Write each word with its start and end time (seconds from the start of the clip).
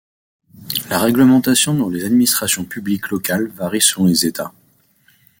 La 0.89 0.97
réglementation 0.97 1.75
dans 1.75 1.87
les 1.89 2.05
administrations 2.05 2.65
publiques 2.65 3.11
locales 3.11 3.49
varie 3.49 3.81
selon 3.81 4.05
les 4.07 4.25
États. 4.25 4.51